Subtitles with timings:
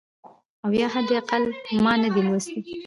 [0.65, 1.43] او یا حد اقل
[1.83, 2.59] ما نه دی لوستی.